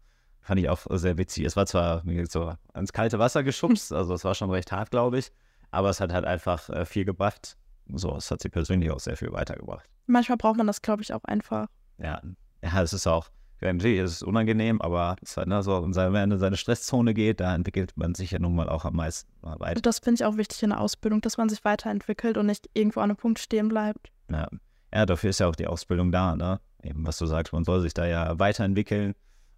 Fand 0.42 0.60
ich 0.60 0.69
auch 0.69 0.86
sehr 0.90 1.18
witzig. 1.18 1.46
Es 1.46 1.56
war 1.56 1.66
zwar 1.66 2.04
so 2.30 2.54
ans 2.74 2.94
kalte 2.94 3.19
Wasser 3.19 3.44
geschubst, 3.44 3.92
also 3.94 4.13
es 4.13 4.24
war 4.24 4.36
schon 4.36 4.50
recht 4.51 4.72
hart, 4.72 4.92
glaube 4.92 5.19
ich, 5.19 5.31
aber 5.72 5.90
es 5.90 6.00
hat 6.00 6.12
halt 6.13 6.25
einfach 6.25 6.69
äh, 6.69 6.86
viel 6.86 7.06
gebracht. 7.06 7.57
So, 7.92 8.16
es 8.16 8.30
hat 8.30 8.42
sie 8.42 8.50
persönlich 8.50 8.92
auch 8.92 9.00
sehr 9.00 9.18
viel 9.18 9.31
weitergebracht. 9.31 9.88
Manchmal 10.06 10.38
braucht 10.38 10.57
man 10.57 10.68
das, 10.68 10.81
glaube 10.81 11.01
ich, 11.01 11.13
auch 11.13 11.24
einfach. 11.25 11.68
Ja, 11.98 12.22
ja 12.63 12.81
es 12.84 12.94
ist 12.94 13.07
auch, 13.07 13.30
ja, 13.62 13.74
natürlich 13.74 14.00
ist 14.00 14.12
es 14.12 14.24
unangenehm, 14.24 14.82
aber 14.82 15.18
es 15.22 15.32
ist 15.32 15.38
halt, 15.38 15.48
ne, 15.48 15.62
so, 15.62 15.84
wenn 15.84 16.12
man 16.12 16.32
in 16.32 16.40
seine 16.40 16.56
Stresszone 16.56 17.14
geht, 17.14 17.42
da 17.42 17.54
entwickelt 17.54 17.94
man 17.96 18.16
sich 18.16 18.32
ja 18.32 18.40
nun 18.40 18.56
mal 18.56 18.70
auch 18.70 18.86
am 18.86 18.96
meisten 18.96 19.30
weiter. 19.42 19.82
Das 19.82 20.00
finde 20.00 20.22
ich 20.22 20.26
auch 20.26 20.38
wichtig 20.38 20.64
in 20.64 20.70
der 20.70 20.80
Ausbildung, 20.80 21.22
dass 21.22 21.38
man 21.38 21.50
sich 21.50 21.66
weiterentwickelt 21.66 22.38
und 22.38 22.46
nicht 22.46 22.70
irgendwo 22.74 23.02
an 23.02 23.10
einem 23.10 23.18
Punkt 23.18 23.40
stehen 23.40 23.68
bleibt. 23.68 24.12
Ja. 24.32 24.48
ja, 24.94 25.06
dafür 25.06 25.32
ist 25.32 25.40
ja 25.40 25.48
auch 25.48 25.56
die 25.56 25.68
Ausbildung 25.68 26.12
da, 26.12 26.36
ne? 26.36 26.62
Eben, 26.84 27.06
was 27.06 27.18
du 27.18 27.26
sagst, 27.26 27.52
man 27.52 27.66
soll 27.66 27.82
sich 27.82 27.94
da 27.94 28.06
ja 28.06 28.40
weiterentwickeln. 28.40 29.13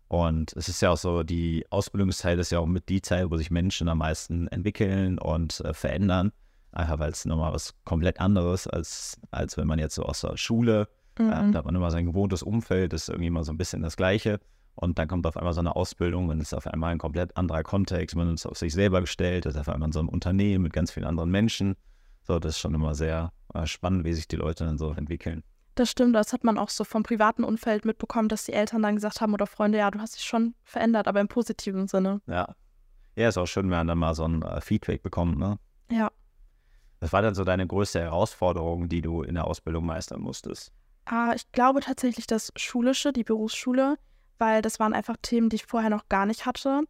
Und 0.08 0.52
es 0.58 0.68
ist 0.68 0.82
ja 0.82 0.90
auch 0.90 0.98
so, 0.98 1.24
die 1.24 1.66
Ausbildungszeit 1.70 2.40
ist 2.40 2.52
ja 2.52 2.60
auch 2.60 2.66
mit 2.66 2.90
die 2.90 3.02
Zeit, 3.02 3.30
wo 3.30 3.38
sich 3.38 3.52
Menschen 3.52 3.88
am 3.88 4.00
meisten 4.00 4.48
entwickeln 4.48 5.20
und 5.20 5.62
äh, 5.62 5.74
verändern. 5.74 6.32
Einfach 6.72 7.00
weil 7.00 7.12
es 7.12 7.26
nochmal 7.26 7.54
was 7.54 7.76
komplett 7.86 8.20
anderes 8.20 8.68
als, 8.68 9.20
als 9.30 9.58
wenn 9.58 9.68
man 9.68 9.78
jetzt 9.78 9.96
so 9.96 10.04
aus 10.04 10.22
der 10.22 10.36
Schule, 10.38 10.88
äh, 11.20 11.24
Mhm. 11.24 11.52
da 11.52 11.60
hat 11.60 11.66
man 11.66 11.76
immer 11.76 11.92
sein 11.92 12.06
gewohntes 12.06 12.44
Umfeld, 12.44 12.94
ist 12.94 13.10
irgendwie 13.10 13.28
immer 13.28 13.44
so 13.44 13.52
ein 13.52 13.58
bisschen 13.58 13.82
das 13.82 13.98
Gleiche. 13.98 14.40
Und 14.76 14.98
dann 14.98 15.08
kommt 15.08 15.28
auf 15.28 15.36
einmal 15.38 15.54
so 15.54 15.60
eine 15.60 15.76
Ausbildung 15.76 16.30
und 16.30 16.40
ist 16.40 16.54
auf 16.54 16.66
einmal 16.66 16.92
ein 16.92 16.98
komplett 16.98 17.36
anderer 17.36 17.62
Kontext. 17.64 18.16
Man 18.16 18.34
ist 18.34 18.46
auf 18.46 18.58
sich 18.58 18.74
selber 18.74 19.02
gestellt, 19.02 19.46
ist 19.46 19.58
auf 19.58 19.68
einmal 19.70 19.90
in 19.90 19.92
so 19.92 20.00
einem 20.00 20.10
Unternehmen 20.10 20.64
mit 20.64 20.74
ganz 20.74 20.92
vielen 20.92 21.06
anderen 21.06 21.30
Menschen. 21.30 21.76
So, 22.24 22.40
das 22.40 22.54
ist 22.54 22.60
schon 22.60 22.74
immer 22.74 22.96
sehr 22.96 23.32
äh, 23.54 23.66
spannend, 23.68 24.06
wie 24.06 24.14
sich 24.14 24.28
die 24.28 24.38
Leute 24.38 24.64
dann 24.66 24.78
so 24.78 24.92
entwickeln. 24.94 25.44
Das 25.76 25.90
stimmt, 25.90 26.16
das 26.16 26.32
hat 26.34 26.44
man 26.44 26.58
auch 26.58 26.70
so 26.70 26.84
vom 26.84 27.04
privaten 27.04 27.44
Umfeld 27.44 27.86
mitbekommen, 27.86 28.30
dass 28.30 28.46
die 28.46 28.54
Eltern 28.54 28.82
dann 28.82 28.96
gesagt 28.96 29.22
haben 29.22 29.34
oder 29.34 29.48
Freunde, 29.48 29.78
ja, 29.78 29.90
du 29.92 30.00
hast 30.00 30.16
dich 30.16 30.24
schon 30.24 30.54
verändert, 30.64 31.08
aber 31.08 31.20
im 31.22 31.28
positiven 31.28 31.88
Sinne. 31.88 32.22
Ja. 32.28 32.54
Ja, 33.16 33.28
ist 33.30 33.38
auch 33.38 33.46
schön, 33.48 33.64
wenn 33.66 33.78
man 33.78 33.88
dann 33.88 33.98
mal 33.98 34.14
so 34.16 34.26
ein 34.26 34.42
äh, 34.42 34.62
Feedback 34.62 35.04
bekommt, 35.04 35.38
ne? 35.38 35.58
Ja. 35.92 36.10
Was 37.02 37.12
war 37.14 37.22
dann 37.22 37.36
so 37.36 37.44
deine 37.44 37.66
größte 37.68 38.00
Herausforderung, 38.00 38.88
die 38.88 39.02
du 39.02 39.24
in 39.24 39.36
der 39.36 39.48
Ausbildung 39.48 39.86
meistern 39.86 40.22
musstest? 40.22 40.72
Ah, 41.06 41.34
ich 41.36 41.52
glaube 41.52 41.82
tatsächlich 41.82 42.28
das 42.28 42.52
Schulische, 42.56 43.12
die 43.12 43.24
Berufsschule, 43.24 43.98
weil 44.38 44.62
das 44.62 44.80
waren 44.80 44.94
einfach 44.94 45.18
Themen, 45.22 45.50
die 45.50 45.58
ich 45.58 45.66
vorher 45.66 45.90
noch 45.90 46.10
gar 46.10 46.26
nicht 46.26 46.46
hatte. 46.46 46.84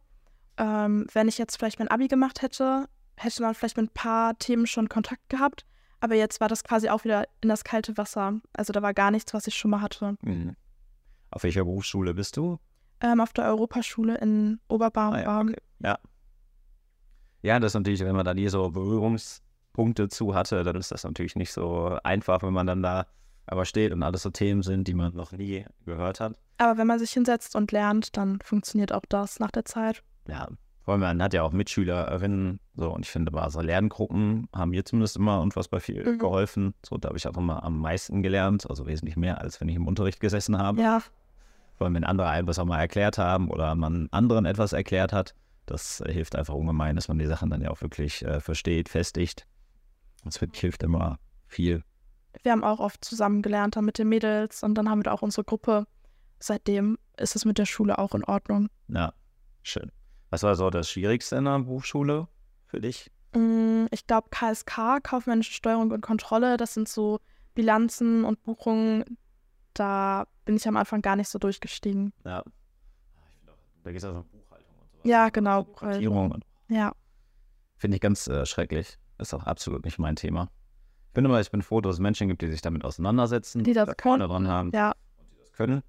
Ähm, 0.58 1.06
wenn 1.12 1.28
ich 1.28 1.38
jetzt 1.38 1.56
vielleicht 1.56 1.78
mein 1.78 1.88
Abi 1.88 2.08
gemacht 2.08 2.42
hätte, 2.42 2.88
hätte 3.16 3.42
man 3.42 3.54
vielleicht 3.54 3.76
mit 3.76 3.86
ein 3.86 3.94
paar 3.94 4.38
Themen 4.38 4.66
schon 4.66 4.88
Kontakt 4.88 5.28
gehabt. 5.28 5.64
Aber 6.00 6.14
jetzt 6.14 6.40
war 6.40 6.48
das 6.48 6.64
quasi 6.64 6.88
auch 6.88 7.04
wieder 7.04 7.26
in 7.40 7.48
das 7.48 7.64
kalte 7.64 7.96
Wasser. 7.96 8.40
Also 8.52 8.72
da 8.72 8.82
war 8.82 8.92
gar 8.92 9.10
nichts, 9.10 9.32
was 9.34 9.46
ich 9.46 9.54
schon 9.54 9.70
mal 9.70 9.80
hatte. 9.80 10.16
Mhm. 10.22 10.56
Auf 11.30 11.44
welcher 11.44 11.64
Berufsschule 11.64 12.12
bist 12.12 12.36
du? 12.36 12.58
Ähm, 13.00 13.20
auf 13.20 13.32
der 13.32 13.46
Europaschule 13.46 14.18
in 14.18 14.60
Oberbarm. 14.68 15.14
Ah 15.14 15.20
ja, 15.20 15.40
okay. 15.40 15.56
Ja. 15.78 15.98
Ja, 17.42 17.58
das 17.58 17.70
ist 17.70 17.74
natürlich, 17.74 18.00
wenn 18.00 18.14
man 18.14 18.24
da 18.24 18.34
nie 18.34 18.48
so 18.48 18.70
Berührungspunkte 18.70 20.08
zu 20.08 20.34
hatte, 20.34 20.62
dann 20.62 20.76
ist 20.76 20.92
das 20.92 21.04
natürlich 21.04 21.34
nicht 21.34 21.52
so 21.52 21.98
einfach, 22.04 22.42
wenn 22.42 22.52
man 22.52 22.66
dann 22.66 22.82
da 22.82 23.06
aber 23.46 23.64
steht 23.64 23.92
und 23.92 24.02
alles 24.02 24.22
so 24.22 24.30
Themen 24.30 24.62
sind, 24.62 24.88
die 24.88 24.94
man 24.94 25.14
noch 25.14 25.32
nie 25.32 25.64
gehört 25.84 26.20
hat. 26.20 26.34
Aber 26.58 26.78
wenn 26.78 26.86
man 26.86 26.98
sich 26.98 27.10
hinsetzt 27.12 27.56
und 27.56 27.72
lernt, 27.72 28.16
dann 28.16 28.38
funktioniert 28.44 28.92
auch 28.92 29.04
das 29.08 29.40
nach 29.40 29.50
der 29.50 29.64
Zeit. 29.64 30.02
Ja, 30.28 30.48
vor 30.84 30.92
allem 30.94 31.00
man 31.00 31.22
hat 31.22 31.34
ja 31.34 31.42
auch 31.42 31.52
Mitschülerinnen, 31.52 32.60
so 32.74 32.92
und 32.92 33.04
ich 33.04 33.10
finde, 33.10 33.32
mal 33.32 33.50
so 33.50 33.60
Lerngruppen 33.60 34.48
haben 34.54 34.70
mir 34.70 34.84
zumindest 34.84 35.16
immer 35.16 35.40
unfassbar 35.40 35.80
viel 35.80 36.04
Mhm. 36.14 36.18
geholfen. 36.18 36.74
So, 36.84 36.96
da 36.98 37.08
habe 37.08 37.18
ich 37.18 37.26
auch 37.28 37.36
immer 37.36 37.62
am 37.64 37.78
meisten 37.80 38.22
gelernt, 38.22 38.68
also 38.68 38.86
wesentlich 38.86 39.16
mehr, 39.16 39.40
als 39.40 39.60
wenn 39.60 39.68
ich 39.68 39.76
im 39.76 39.86
Unterricht 39.86 40.20
gesessen 40.20 40.58
habe. 40.58 40.80
Ja, 40.80 41.02
Vor 41.78 41.86
allem, 41.86 41.94
wenn 41.94 42.04
andere 42.04 42.28
einem 42.28 42.46
was 42.46 42.58
auch 42.58 42.64
mal 42.64 42.78
erklärt 42.80 43.18
haben 43.18 43.50
oder 43.50 43.74
man 43.74 44.08
anderen 44.12 44.44
etwas 44.44 44.72
erklärt 44.72 45.12
hat. 45.12 45.34
Das 45.66 46.02
hilft 46.06 46.36
einfach 46.36 46.54
ungemein, 46.54 46.94
dass 46.96 47.08
man 47.08 47.18
die 47.18 47.26
Sachen 47.26 47.50
dann 47.50 47.62
ja 47.62 47.70
auch 47.70 47.80
wirklich 47.80 48.24
äh, 48.24 48.40
versteht, 48.40 48.88
festigt. 48.88 49.46
Das 50.24 50.38
hilft 50.38 50.82
immer 50.82 51.18
viel. 51.46 51.82
Wir 52.42 52.52
haben 52.52 52.64
auch 52.64 52.80
oft 52.80 53.04
zusammen 53.04 53.42
gelernt 53.42 53.76
dann 53.76 53.84
mit 53.84 53.98
den 53.98 54.08
Mädels 54.08 54.62
und 54.62 54.74
dann 54.74 54.88
haben 54.88 55.04
wir 55.04 55.12
auch 55.12 55.22
unsere 55.22 55.44
Gruppe. 55.44 55.86
Seitdem 56.38 56.98
ist 57.16 57.36
es 57.36 57.44
mit 57.44 57.58
der 57.58 57.66
Schule 57.66 57.98
auch 57.98 58.14
in 58.14 58.24
Ordnung. 58.24 58.68
Ja, 58.88 59.12
schön. 59.62 59.92
Was 60.30 60.42
war 60.42 60.54
so 60.56 60.70
das 60.70 60.88
Schwierigste 60.90 61.36
in 61.36 61.44
der 61.44 61.58
Berufsschule 61.60 62.26
für 62.66 62.80
dich? 62.80 63.10
Mm, 63.34 63.86
Ich 63.90 64.06
glaube, 64.06 64.28
KSK, 64.30 65.00
kaufmännische 65.02 65.52
Steuerung 65.52 65.90
und 65.90 66.00
Kontrolle, 66.00 66.56
das 66.56 66.74
sind 66.74 66.88
so 66.88 67.20
Bilanzen 67.54 68.24
und 68.24 68.42
Buchungen. 68.42 69.18
Da 69.74 70.26
bin 70.44 70.56
ich 70.56 70.66
am 70.66 70.76
Anfang 70.76 71.02
gar 71.02 71.16
nicht 71.16 71.28
so 71.28 71.38
durchgestiegen. 71.38 72.12
Ja. 72.24 72.42
Da 73.84 73.90
geht 73.90 73.98
es 73.98 74.04
also 74.04 74.20
um 74.20 74.26
Buchhaltung 74.28 74.74
und 74.80 74.90
sowas. 74.92 75.00
Ja, 75.04 75.28
genau. 75.28 75.64
Buchhaltung. 75.64 76.42
Ja, 76.68 76.92
Finde 77.76 77.96
ich 77.96 78.00
ganz 78.00 78.26
äh, 78.28 78.46
schrecklich. 78.46 78.96
Ist 79.18 79.34
auch 79.34 79.44
absolut 79.44 79.84
nicht 79.84 79.98
mein 79.98 80.14
Thema. 80.16 80.48
Ich 81.12 81.14
bin 81.14 81.26
immer, 81.26 81.38
ich 81.40 81.50
bin 81.50 81.60
froh, 81.60 81.82
dass 81.82 81.96
es 81.96 82.00
Menschen 82.00 82.28
gibt, 82.28 82.40
die 82.40 82.48
sich 82.50 82.62
damit 82.62 82.86
auseinandersetzen, 82.86 83.64
Die 83.64 83.74
das 83.74 83.86
da 83.86 83.92
können. 83.92 84.26
dran 84.26 84.48
haben, 84.48 84.70
ja, 84.72 84.94
die 85.20 85.38
das 85.40 85.52
können. 85.52 85.82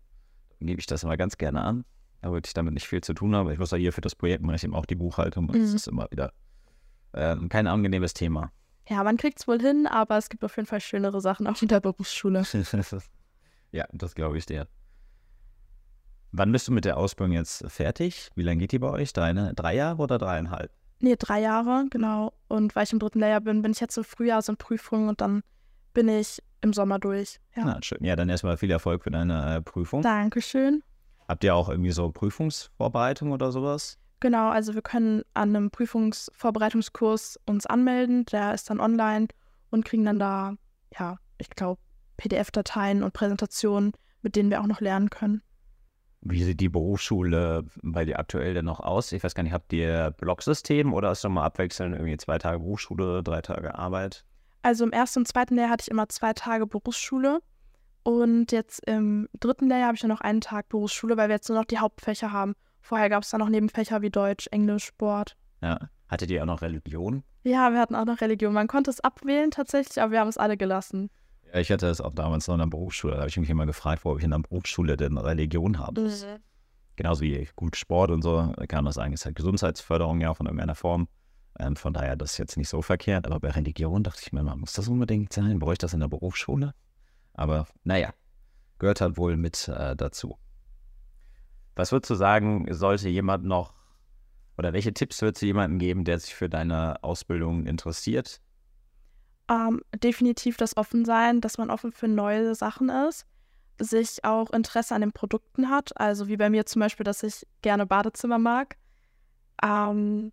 Dann 0.60 0.68
gebe 0.68 0.82
ich 0.82 0.86
das 0.86 1.04
immer 1.04 1.16
ganz 1.16 1.38
gerne 1.38 1.62
an. 1.62 1.86
Da 2.22 2.30
würde 2.30 2.46
ich 2.46 2.54
damit 2.54 2.74
nicht 2.74 2.88
viel 2.90 3.00
zu 3.00 3.14
tun 3.14 3.34
haben. 3.34 3.50
Ich 3.50 3.58
muss 3.58 3.72
ja 3.72 3.78
hier 3.78 3.94
für 3.94 4.02
das 4.02 4.16
Projekt 4.16 4.44
mache 4.44 4.58
ich 4.58 4.66
eben 4.66 4.76
auch 4.76 4.86
die 4.86 4.96
Buchhaltung 4.96 5.48
und 5.48 5.56
das 5.58 5.70
Mhm. 5.70 5.76
ist 5.78 5.88
immer 5.88 6.08
wieder 6.12 6.34
ähm, 7.14 7.48
kein 7.48 7.68
angenehmes 7.68 8.14
Thema. 8.14 8.52
ja, 8.90 9.02
man 9.02 9.16
kriegt 9.16 9.40
es 9.40 9.48
wohl 9.48 9.62
hin, 9.62 9.88
aber 9.88 10.18
es 10.18 10.28
gibt 10.28 10.44
auf 10.44 10.58
jeden 10.58 10.68
Fall 10.68 10.82
schönere 10.82 11.22
Sachen 11.22 11.48
auch 11.48 11.62
in 11.62 11.70
der 11.70 11.80
Berufsschule. 11.80 12.44
ja, 13.72 13.86
das 13.94 14.16
glaube 14.16 14.38
ich 14.38 14.46
dir. 14.46 14.68
Wann 16.34 16.52
bist 16.52 16.68
du 16.68 16.74
mit 16.74 16.84
der 16.84 16.98
Ausbildung 16.98 17.34
jetzt 17.34 17.64
fertig? 17.72 18.30
Wie 18.36 18.44
lange 18.44 18.58
geht 18.58 18.74
die 18.74 18.80
bei 18.80 18.90
euch? 18.90 19.14
Deine 19.14 19.54
drei 19.54 19.74
Jahre 19.76 20.02
oder 20.02 20.18
dreieinhalb? 20.18 20.70
Nee, 21.04 21.18
drei 21.20 21.42
Jahre, 21.42 21.86
genau. 21.90 22.32
Und 22.48 22.78
weil 22.78 22.86
ich 22.86 22.94
im 22.94 23.00
dritten 23.00 23.20
Lehrjahr 23.20 23.42
bin, 23.42 23.62
bin 23.62 23.74
ich 23.74 23.82
jetzt 23.82 23.98
im 23.98 24.06
Frühjahr 24.06 24.42
so 24.42 24.54
in 24.54 24.58
Prüfungen 24.58 25.10
und 25.10 25.20
dann 25.20 25.44
bin 25.94 26.08
ich 26.08 26.42
im 26.62 26.72
Sommer 26.72 26.98
durch. 26.98 27.42
Ja. 27.58 27.66
Na, 27.66 27.80
schön. 27.84 28.02
Ja, 28.06 28.16
dann 28.16 28.30
erstmal 28.30 28.56
viel 28.56 28.72
Erfolg 28.72 29.04
für 29.04 29.12
deine 29.12 29.58
äh, 29.58 29.62
Prüfung. 29.62 30.02
Dankeschön. 30.02 30.82
Habt 31.28 31.44
ihr 31.44 31.56
auch 31.56 31.68
irgendwie 31.68 31.92
so 31.92 32.10
Prüfungsvorbereitung 32.10 33.34
oder 33.34 33.52
sowas? 33.52 33.98
Genau, 34.22 34.48
also 34.48 34.76
wir 34.76 34.82
können 34.82 35.24
an 35.34 35.54
einem 35.54 35.72
Prüfungsvorbereitungskurs 35.72 37.38
uns 37.46 37.66
anmelden. 37.66 38.26
Der 38.28 38.54
ist 38.54 38.70
dann 38.70 38.80
online 38.80 39.28
und 39.72 39.84
kriegen 39.84 40.06
dann 40.06 40.20
da, 40.20 40.54
ja, 40.98 41.18
ich 41.38 41.50
glaube, 41.50 41.82
PDF-Dateien 42.16 43.04
und 43.04 43.12
Präsentationen, 43.12 43.92
mit 44.22 44.38
denen 44.38 44.50
wir 44.50 44.62
auch 44.62 44.68
noch 44.68 44.80
lernen 44.80 45.10
können. 45.10 45.42
Wie 46.26 46.44
sieht 46.44 46.62
die 46.62 46.70
Berufsschule 46.70 47.66
bei 47.82 48.06
dir 48.06 48.18
aktuell 48.18 48.54
denn 48.54 48.66
noch 48.66 48.80
aus? 48.80 49.12
Ich 49.12 49.24
weiß 49.24 49.36
gar 49.36 49.44
nicht, 49.44 49.52
habt 49.52 49.74
ihr 49.74 50.12
Blocksystem 50.18 50.94
oder 50.94 51.12
ist 51.12 51.24
es 51.24 51.30
mal 51.30 51.44
abwechselnd 51.44 51.96
irgendwie 51.96 52.18
zwei 52.18 52.38
Tage 52.38 52.60
Berufsschule, 52.60 53.24
drei 53.24 53.42
Tage 53.42 53.76
Arbeit? 53.76 54.24
Also 54.62 54.86
im 54.86 54.92
ersten 54.94 55.20
und 55.20 55.28
zweiten 55.28 55.56
Lehrjahr 55.56 55.72
hatte 55.72 55.84
ich 55.84 55.92
immer 55.92 56.08
zwei 56.08 56.32
Tage 56.32 56.66
Berufsschule. 56.66 57.40
Und 58.04 58.52
jetzt 58.52 58.86
im 58.88 59.28
dritten 59.40 59.68
Lehrjahr 59.68 59.88
habe 59.88 59.96
ich 59.96 60.04
nur 60.04 60.14
noch 60.14 60.22
einen 60.22 60.42
Tag 60.42 60.70
Berufsschule, 60.70 61.18
weil 61.18 61.28
wir 61.28 61.36
jetzt 61.36 61.50
nur 61.50 61.58
noch 61.58 61.66
die 61.66 61.80
Hauptfächer 61.80 62.32
haben. 62.32 62.54
Vorher 62.82 63.10
gab 63.10 63.24
es 63.24 63.30
dann 63.30 63.40
noch 63.40 63.50
Nebenfächer 63.50 64.02
wie 64.02 64.10
Deutsch, 64.10 64.48
Englisch, 64.52 64.86
Sport. 64.86 65.36
Ja. 65.62 65.78
Hattet 66.08 66.30
ihr 66.32 66.42
auch 66.42 66.48
noch 66.48 66.62
Religion? 66.62 67.24
Ja, 67.44 67.72
wir 67.72 67.80
hatten 67.80 67.96
auch 67.96 68.06
noch 68.06 68.22
Religion. 68.22 68.54
Man 68.54 68.68
konnte 68.68 68.92
es 68.92 69.00
abwählen 69.00 69.52
tatsächlich, 69.52 70.02
aber 70.02 70.12
wir 70.12 70.20
haben 70.20 70.28
es 70.28 70.38
alle 70.38 70.58
gelassen. 70.58 71.10
Ja, 71.54 71.60
ich 71.60 71.72
hatte 71.72 71.88
es 71.88 72.02
auch 72.02 72.16
damals 72.16 72.48
noch 72.48 72.56
in 72.56 72.62
der 72.62 72.68
Berufsschule. 72.68 73.14
Da 73.14 73.20
habe 73.20 73.30
ich 73.30 73.38
mich 73.38 73.50
immer 73.50 73.68
gefragt, 73.68 74.04
wo 74.06 74.18
ich 74.18 74.24
in 74.24 74.32
der 74.32 74.40
Berufsschule 74.40 74.98
denn 74.98 75.18
Religion 75.20 75.78
habe. 75.78 76.02
Genauso 76.96 77.22
wie 77.22 77.48
gut 77.56 77.76
Sport 77.76 78.10
und 78.10 78.24
so, 78.24 78.54
kann 78.68 78.86
das 78.86 78.98
ist 78.98 79.26
halt 79.26 79.36
Gesundheitsförderung 79.36 80.20
ja 80.22 80.34
von 80.34 80.48
irgendeiner 80.48 80.76
Form. 80.76 81.08
Ähm, 81.60 81.76
von 81.76 81.94
daher 81.94 82.16
das 82.16 82.32
ist 82.34 82.38
jetzt 82.40 82.58
nicht 82.58 82.70
so 82.70 82.82
verkehrt. 82.82 83.28
Aber 83.28 83.40
bei 83.40 83.52
Religion 83.52 84.02
dachte 84.02 84.22
ich 84.24 84.34
mir 84.34 84.40
immer, 84.40 84.56
muss 84.56 84.74
das 84.74 84.88
unbedingt 84.88 85.32
sein? 85.32 85.60
Brauche 85.60 85.74
ich 85.74 85.78
das 85.78 85.94
in 85.94 86.00
der 86.00 86.08
Berufsschule? 86.08 86.74
Aber 87.34 87.68
naja, 87.84 88.14
gehört 88.80 89.02
halt 89.02 89.18
wohl 89.18 89.38
mit 89.38 89.68
äh, 89.68 89.96
dazu. 89.96 90.38
Was 91.76 91.92
würdest 91.92 92.10
du 92.10 92.16
sagen, 92.16 92.66
sollte 92.72 93.10
jemand 93.10 93.46
noch, 93.46 93.76
oder 94.58 94.74
welche 94.74 94.94
Tipps 94.94 95.22
würdest 95.22 95.44
du 95.44 95.46
jemandem 95.46 95.78
geben, 95.78 96.04
der 96.04 96.18
sich 96.20 96.34
für 96.34 96.50
deine 96.50 97.04
Ausbildung 97.04 97.68
interessiert? 97.68 98.42
Ähm, 99.50 99.82
definitiv 99.96 100.58
das 100.58 100.78
Offensein, 100.78 101.42
dass 101.42 101.58
man 101.58 101.70
offen 101.70 101.92
für 101.92 102.08
neue 102.08 102.56
Sachen 102.56 102.90
ist, 102.90 103.26
sich 103.80 104.24
auch 104.24 104.52
Interesse 104.52 104.96
an 104.96 105.02
den 105.02 105.12
Produkten 105.12 105.70
hat. 105.70 106.00
Also 106.00 106.28
wie 106.28 106.38
bei 106.38 106.50
mir 106.50 106.66
zum 106.66 106.80
Beispiel, 106.80 107.04
dass 107.04 107.24
ich 107.24 107.46
gerne 107.62 107.86
Badezimmer 107.86 108.40
mag. 108.40 108.78
Ähm, 109.62 110.32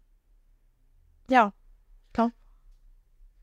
ja, 1.28 1.52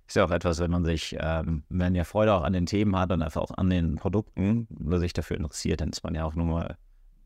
Ist 0.07 0.15
ja 0.15 0.23
auch 0.23 0.31
etwas, 0.31 0.59
wenn 0.59 0.71
man 0.71 0.85
sich, 0.85 1.17
ähm, 1.19 1.63
wenn 1.67 1.93
ja 1.93 2.05
Freude 2.05 2.33
auch 2.33 2.43
an 2.43 2.53
den 2.53 2.65
Themen 2.65 2.95
hat 2.97 3.11
und 3.11 3.21
einfach 3.21 3.41
auch 3.41 3.51
an 3.51 3.69
den 3.69 3.97
Produkten 3.97 4.65
oder 4.85 4.99
sich 4.99 5.11
dafür 5.11 5.35
interessiert, 5.35 5.81
dann 5.81 5.89
ist 5.89 6.01
man 6.01 6.15
ja 6.15 6.23
auch 6.23 6.33
nur 6.33 6.45
mal 6.45 6.77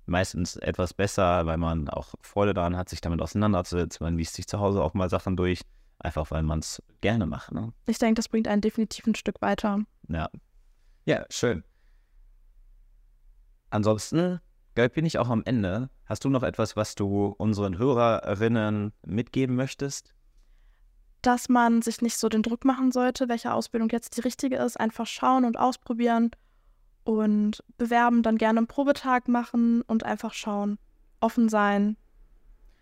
meistens 0.08 0.56
etwas 0.56 0.96
besser, 0.96 1.46
weil 1.46 1.58
man 1.58 1.90
auch 1.90 2.16
Freude 2.22 2.56
daran 2.56 2.76
hat, 2.76 2.90
sich 2.90 3.00
damit 3.00 3.22
auseinanderzusetzen. 3.22 4.04
Man 4.04 4.18
liest 4.18 4.34
sich 4.34 4.48
zu 4.48 4.60
Hause 4.60 4.82
auch 4.82 4.96
mal 4.96 5.10
Sachen 5.10 5.38
durch, 5.38 5.62
einfach 6.04 6.32
weil 6.32 6.44
man 6.44 6.60
es 6.60 6.82
gerne 7.02 7.26
macht. 7.26 7.52
Ne? 7.52 7.74
ich 7.88 7.98
denke, 7.98 8.16
das 8.16 8.30
bringt 8.30 8.48
einen 8.48 8.62
definitiv 8.62 9.06
ein 9.08 9.16
Stück 9.16 9.42
weiter. 9.42 9.80
Ja. 10.08 10.30
Ja, 11.06 11.26
schön. 11.30 11.64
Ansonsten, 13.70 14.40
Gelb 14.76 14.94
bin 14.94 15.06
ich 15.06 15.18
auch 15.18 15.30
am 15.30 15.44
Ende. 15.46 15.90
Hast 16.06 16.26
du 16.26 16.30
noch 16.30 16.44
etwas, 16.44 16.76
was 16.76 16.96
du 16.96 17.28
unseren 17.38 17.78
Hörerinnen 17.78 18.94
mitgeben 19.06 19.56
möchtest? 19.56 20.14
dass 21.22 21.50
man 21.50 21.82
sich 21.82 22.02
nicht 22.02 22.18
so 22.18 22.30
den 22.30 22.44
Druck 22.44 22.66
machen 22.66 22.92
sollte, 22.92 23.30
welche 23.30 23.54
Ausbildung 23.54 23.90
jetzt 23.90 24.18
die 24.18 24.22
richtige 24.22 24.58
ist. 24.58 24.80
Einfach 24.80 25.06
schauen 25.06 25.46
und 25.46 25.58
ausprobieren 25.58 26.32
und 27.04 27.64
bewerben, 27.78 28.24
dann 28.24 28.38
gerne 28.38 28.60
einen 28.60 28.68
Probetag 28.68 29.28
machen 29.28 29.82
und 29.84 30.04
einfach 30.04 30.34
schauen. 30.34 30.78
Offen 31.20 31.50
sein. 31.50 31.98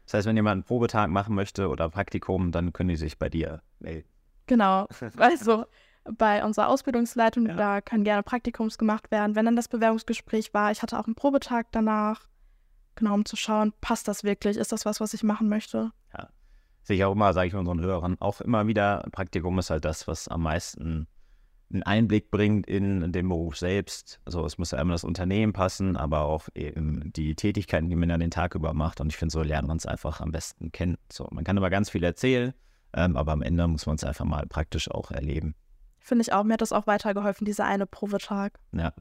Das 0.10 0.16
heißt, 0.16 0.28
wenn 0.28 0.36
jemand 0.36 0.54
einen 0.54 0.64
Probetag 0.64 1.08
machen 1.12 1.36
möchte 1.36 1.70
oder 1.70 1.88
Praktikum, 1.88 2.52
dann 2.52 2.74
können 2.74 2.90
die 2.90 2.96
sich 2.96 3.20
bei 3.20 3.30
dir 3.30 3.62
melden. 3.78 4.10
Genau. 4.48 4.88
Also 5.18 5.66
bei 6.18 6.44
unserer 6.44 6.70
Ausbildungsleitung, 6.70 7.46
Ja. 7.46 7.54
da 7.56 7.82
können 7.82 8.04
gerne 8.04 8.24
Praktikums 8.24 8.80
gemacht 8.80 9.12
werden. 9.12 9.36
Wenn 9.36 9.46
dann 9.46 9.56
das 9.56 9.68
Bewerbungsgespräch 9.68 10.52
war, 10.56 10.72
ich 10.72 10.82
hatte 10.82 10.98
auch 10.98 11.06
einen 11.06 11.14
Probetag 11.14 11.68
danach. 11.72 12.28
Genau, 12.96 13.14
um 13.14 13.24
zu 13.24 13.36
schauen, 13.36 13.72
passt 13.82 14.08
das 14.08 14.24
wirklich? 14.24 14.58
Ist 14.58 14.72
das 14.72 14.84
was, 14.84 15.00
was 15.00 15.14
ich 15.14 15.22
machen 15.22 15.48
möchte? 15.48 15.92
Sehe 16.82 16.96
ich 16.96 17.04
auch 17.04 17.12
immer, 17.12 17.34
sage 17.34 17.50
ich 17.50 17.54
unseren 17.54 17.82
Hörern, 17.82 18.16
auch 18.20 18.42
immer 18.42 18.66
wieder, 18.66 19.06
Praktikum 19.12 19.60
ist 19.60 19.70
halt 19.70 19.86
das, 19.86 20.08
was 20.08 20.28
am 20.28 20.42
meisten 20.42 21.06
einen 21.72 21.84
Einblick 21.84 22.32
bringt 22.32 22.68
in 22.68 23.12
den 23.12 23.30
Beruf 23.30 23.58
selbst. 23.58 24.20
Also 24.26 24.46
es 24.46 24.58
muss 24.58 24.72
ja 24.72 24.82
immer 24.82 24.94
das 24.94 25.04
Unternehmen 25.04 25.54
passen, 25.54 25.96
aber 25.96 26.22
auch 26.22 26.48
eben 26.56 27.12
die 27.14 27.36
Tätigkeiten, 27.36 27.90
die 27.90 27.96
man 27.96 28.10
ja 28.10 28.18
den 28.18 28.32
Tag 28.32 28.56
über 28.56 28.74
macht. 28.74 29.02
Und 29.02 29.08
ich 29.08 29.18
finde, 29.18 29.32
so 29.32 29.42
lernt 29.44 29.68
man 29.68 29.78
es 29.78 29.86
einfach 29.86 30.22
am 30.22 30.32
besten 30.32 30.72
kennen. 30.72 30.98
So, 31.12 31.28
man 31.32 31.44
kann 31.44 31.58
immer 31.58 31.70
ganz 31.70 31.90
viel 31.90 32.04
erzählen, 32.04 32.54
ähm, 32.94 33.16
aber 33.16 33.34
am 33.34 33.42
Ende 33.42 33.68
muss 33.68 33.86
man 33.86 33.96
es 33.96 34.04
einfach 34.04 34.26
mal 34.26 34.46
praktisch 34.48 34.90
auch 34.90 35.12
erleben. 35.12 35.56
Finde 36.00 36.24
ich 36.24 36.34
auch. 36.34 36.44
Mir 36.44 36.54
hat 36.54 36.62
das 36.62 36.74
auch 36.74 36.88
weitergeholfen, 36.88 37.46
dieser 37.46 37.66
eine 37.66 37.86
Probetag. 37.86 38.60
Ja, 38.72 38.94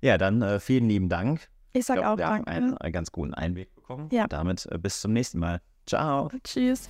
ja 0.00 0.16
dann 0.16 0.40
äh, 0.40 0.58
vielen 0.60 0.88
lieben 0.88 1.08
Dank. 1.08 1.48
Ich 1.74 1.84
sag 1.84 1.96
Ich 1.96 2.02
glaub, 2.02 2.14
auch 2.14 2.18
wir 2.18 2.26
haben 2.26 2.44
danke. 2.44 2.50
einen, 2.50 2.78
einen 2.78 2.92
ganz 2.92 3.12
guten 3.12 3.34
Einblick 3.34 3.74
bekommen. 3.74 4.08
Ja. 4.10 4.22
Und 4.22 4.32
damit 4.32 4.66
äh, 4.70 4.78
bis 4.78 5.00
zum 5.02 5.12
nächsten 5.12 5.38
Mal. 5.38 5.60
Ciao. 5.86 6.30
Tschüss. 6.42 6.88